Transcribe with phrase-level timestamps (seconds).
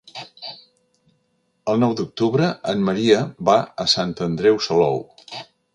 [1.73, 3.21] El nou d'octubre en Maria
[3.53, 5.03] va a Sant Andreu Salou.